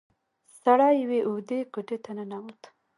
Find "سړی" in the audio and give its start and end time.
0.61-0.93